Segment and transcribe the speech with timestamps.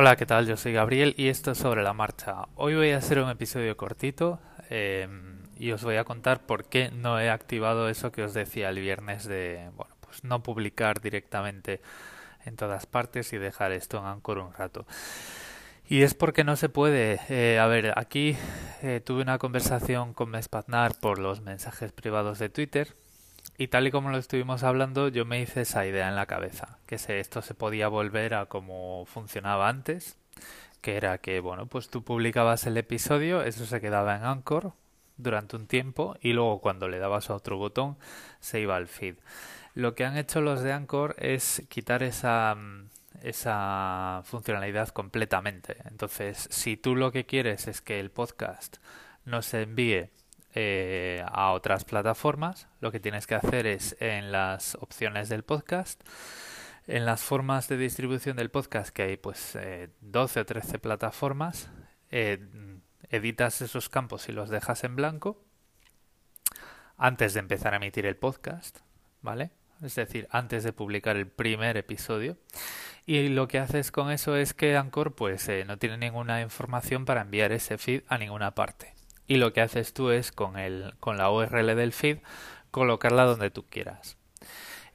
[0.00, 0.46] Hola, ¿qué tal?
[0.46, 2.46] Yo soy Gabriel y esto es sobre la marcha.
[2.54, 4.38] Hoy voy a hacer un episodio cortito
[4.70, 5.08] eh,
[5.58, 8.78] y os voy a contar por qué no he activado eso que os decía el
[8.78, 11.80] viernes de, bueno, pues no publicar directamente
[12.44, 14.86] en todas partes y dejar esto en Anchor un rato.
[15.88, 17.18] Y es porque no se puede.
[17.28, 18.36] Eh, a ver, aquí
[18.82, 22.94] eh, tuve una conversación con Mespatnar por los mensajes privados de Twitter
[23.58, 26.78] y tal y como lo estuvimos hablando, yo me hice esa idea en la cabeza,
[26.86, 30.16] que esto se podía volver a como funcionaba antes,
[30.80, 34.74] que era que, bueno, pues tú publicabas el episodio, eso se quedaba en Anchor
[35.16, 37.98] durante un tiempo y luego cuando le dabas a otro botón
[38.38, 39.16] se iba al feed.
[39.74, 42.56] Lo que han hecho los de Anchor es quitar esa
[43.22, 45.78] esa funcionalidad completamente.
[45.86, 48.76] Entonces, si tú lo que quieres es que el podcast
[49.24, 50.10] no se envíe
[50.54, 52.68] eh, a otras plataformas.
[52.80, 56.00] Lo que tienes que hacer es en las opciones del podcast,
[56.86, 61.70] en las formas de distribución del podcast, que hay pues eh, 12 o 13 plataformas,
[62.10, 62.38] eh,
[63.10, 65.44] editas esos campos y los dejas en blanco
[66.96, 68.80] antes de empezar a emitir el podcast,
[69.22, 69.52] ¿vale?
[69.82, 72.36] Es decir, antes de publicar el primer episodio.
[73.06, 77.04] Y lo que haces con eso es que Anchor pues eh, no tiene ninguna información
[77.04, 78.97] para enviar ese feed a ninguna parte
[79.28, 82.18] y lo que haces tú es con, el, con la URL del feed
[82.70, 84.16] colocarla donde tú quieras.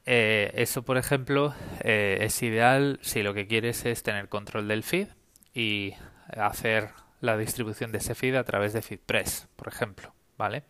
[0.06, 4.84] Eh, eso, por ejemplo, eh, es ideal si lo que quieres es tener control del
[4.84, 5.08] feed
[5.54, 5.94] y
[6.36, 6.90] hacer
[7.22, 10.64] la distribución de ese feed a través de FeedPress, por ejemplo, ¿vale?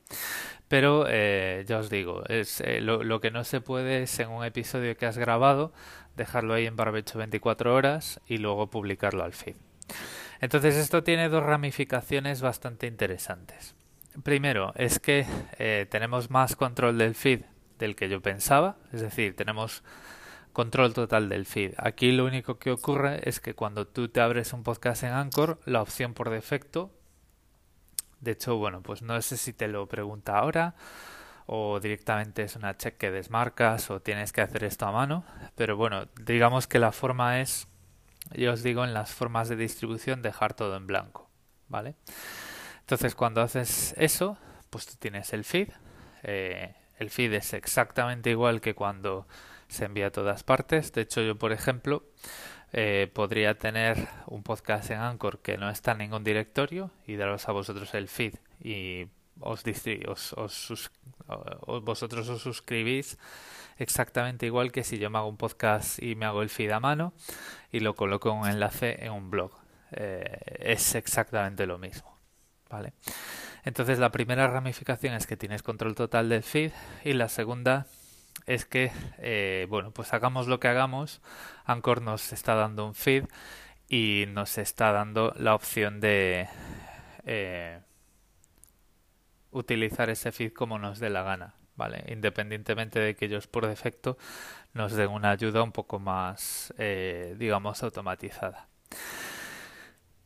[0.67, 4.45] Pero eh, ya os digo, es, lo, lo, que no se puede es en un
[4.45, 5.73] episodio que has grabado
[6.15, 9.55] dejarlo ahí en barbecho 24 horas y luego publicarlo al feed.
[10.43, 13.75] Entonces esto tiene dos ramificaciones bastante interesantes.
[14.23, 15.25] Primero, es que
[15.57, 17.43] eh, tenemos más control del feed
[17.79, 19.83] del que yo pensaba, es decir, tenemos
[20.51, 21.75] control total del feed.
[21.77, 25.61] Aquí lo único que ocurre es que cuando tú te abres un podcast en Anchor,
[25.63, 26.91] la opción por defecto,
[28.19, 30.75] de hecho, bueno, pues no sé si te lo pregunta ahora
[31.45, 35.23] o directamente es una check que desmarcas o tienes que hacer esto a mano,
[35.55, 37.69] pero bueno, digamos que la forma es
[38.35, 41.29] yo os digo en las formas de distribución dejar todo en blanco,
[41.67, 41.95] ¿vale?
[42.81, 44.37] Entonces cuando haces eso,
[44.69, 45.69] pues tú tienes el feed.
[46.23, 49.27] Eh, el feed es exactamente igual que cuando
[49.67, 50.91] se envía a todas partes.
[50.93, 52.03] De hecho, yo, por ejemplo,
[52.71, 57.47] eh, podría tener un podcast en Anchor que no está en ningún directorio y daros
[57.47, 59.07] a vosotros el feed y
[59.39, 60.91] os, os, os,
[61.83, 63.17] vosotros os suscribís
[63.77, 66.79] exactamente igual que si yo me hago un podcast y me hago el feed a
[66.79, 67.13] mano
[67.73, 69.51] y lo coloco un enlace en un blog.
[69.91, 72.17] Eh, es exactamente lo mismo.
[72.69, 72.93] ¿Vale?
[73.65, 76.71] Entonces la primera ramificación es que tienes control total del feed
[77.03, 77.87] y la segunda
[78.45, 81.21] es que, eh, bueno, pues hagamos lo que hagamos,
[81.65, 83.25] Anchor nos está dando un feed
[83.89, 86.47] y nos está dando la opción de
[87.25, 87.79] eh,
[89.51, 91.55] utilizar ese feed como nos dé la gana.
[91.75, 92.03] ¿Vale?
[92.07, 94.17] Independientemente de que ellos por defecto
[94.73, 98.67] nos den una ayuda un poco más, eh, digamos, automatizada.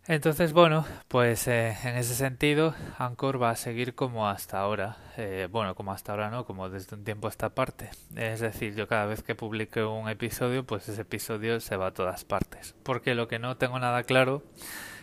[0.09, 4.96] Entonces, bueno, pues eh, en ese sentido, Anchor va a seguir como hasta ahora.
[5.18, 7.90] Eh, bueno, como hasta ahora no, como desde un tiempo a esta parte.
[8.16, 11.94] Es decir, yo cada vez que publique un episodio, pues ese episodio se va a
[11.94, 12.74] todas partes.
[12.84, 14.44] Porque lo que no tengo nada claro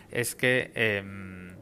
[0.09, 1.55] es que em,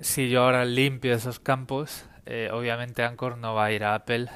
[0.00, 4.28] si yo ahora limpio esos campos, eh, obviamente Anchor no va a ir a Apple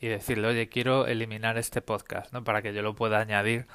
[0.00, 2.44] y decirle, oye, quiero eliminar este podcast, ¿no?
[2.44, 3.66] Para que yo lo pueda añadir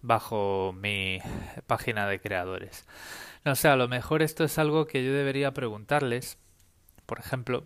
[0.00, 1.20] bajo mi
[1.66, 2.86] página de creadores.
[3.44, 6.38] No sé, a lo mejor esto es algo que yo debería preguntarles,
[7.06, 7.64] por ejemplo,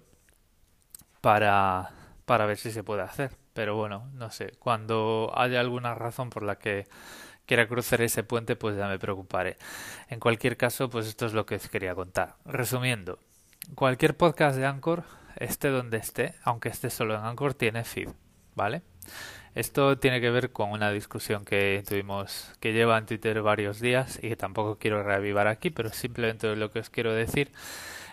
[1.21, 1.91] para,
[2.25, 3.33] para ver si se puede hacer.
[3.53, 6.87] Pero bueno, no sé, cuando haya alguna razón por la que
[7.47, 9.57] quiera cruzar ese puente, pues ya me preocuparé.
[10.09, 12.37] En cualquier caso, pues esto es lo que os quería contar.
[12.45, 13.19] Resumiendo,
[13.75, 15.05] cualquier podcast de Anchor,
[15.37, 18.09] esté donde esté, aunque esté solo en Anchor, tiene feed,
[18.55, 18.83] ¿vale?
[19.55, 24.19] Esto tiene que ver con una discusión que tuvimos, que lleva en Twitter varios días
[24.23, 27.53] y que tampoco quiero reavivar aquí, pero simplemente lo que os quiero decir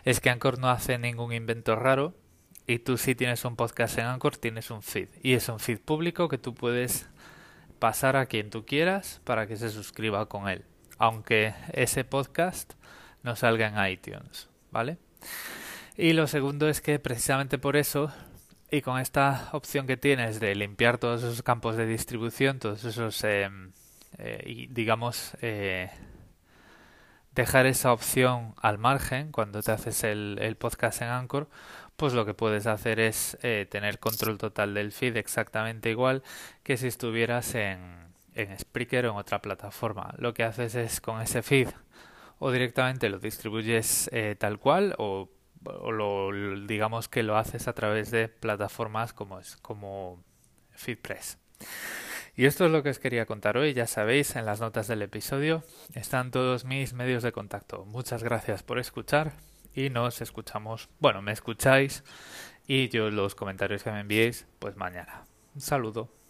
[0.06, 2.14] es que Anchor no hace ningún invento raro
[2.66, 5.80] y tú si tienes un podcast en Anchor tienes un feed y es un feed
[5.80, 7.10] público que tú puedes
[7.80, 10.64] pasar a quien tú quieras para que se suscriba con él,
[10.98, 12.74] aunque ese podcast
[13.22, 14.98] no salga en iTunes, ¿vale?
[15.96, 18.12] Y lo segundo es que precisamente por eso,
[18.72, 23.24] y con esta opción que tienes de limpiar todos esos campos de distribución, todos esos,
[23.24, 23.50] eh,
[24.18, 25.92] eh, y digamos, eh,
[27.36, 31.48] dejar esa opción al margen cuando te haces el, podcast en Anchor,
[31.96, 33.38] pues lo que puedes hacer es
[33.70, 36.24] tener control total del feed exactamente igual
[36.64, 40.16] que si estuvieras en, en Spreaker o en otra plataforma.
[40.18, 41.70] Lo que haces es con ese feed
[42.44, 45.30] o directamente lo distribuyes eh, tal cual o,
[45.64, 46.30] lo,
[46.68, 50.22] digamos que lo haces a través de plataformas como es como
[50.72, 51.38] FeedPress.
[52.36, 53.74] Y esto es lo que os quería contar hoy.
[53.74, 55.64] Ya sabéis, en las notas del episodio
[55.94, 57.86] están todos mis medios de contacto.
[57.86, 59.32] Muchas gracias por escuchar
[59.74, 60.90] y nos escuchamos.
[61.00, 62.04] Bueno, me escucháis
[62.68, 65.24] y yo los comentarios que me enviéis, pues mañana.
[65.56, 66.23] Un saludo.